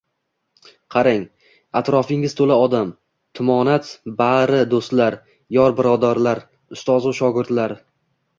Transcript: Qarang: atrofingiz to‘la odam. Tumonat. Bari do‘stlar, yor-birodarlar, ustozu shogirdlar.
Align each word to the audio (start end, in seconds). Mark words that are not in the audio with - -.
Qarang: 0.93 1.25
atrofingiz 1.81 2.33
to‘la 2.39 2.57
odam. 2.61 2.89
Tumonat. 3.41 3.91
Bari 4.23 4.63
do‘stlar, 4.73 5.19
yor-birodarlar, 5.59 6.43
ustozu 6.79 7.15
shogirdlar. 7.21 7.79